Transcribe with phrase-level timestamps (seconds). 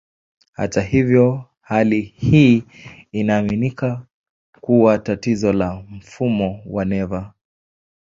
[0.53, 2.63] Hata hivyo, hali hii
[3.11, 4.05] inaaminika
[4.61, 7.33] kuwa tatizo la mfumo wa neva.